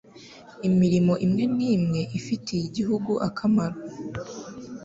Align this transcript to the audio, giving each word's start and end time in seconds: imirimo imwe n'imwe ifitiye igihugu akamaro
imirimo 0.67 1.13
imwe 1.25 1.43
n'imwe 1.57 2.01
ifitiye 2.19 2.63
igihugu 2.69 3.11
akamaro 3.27 3.77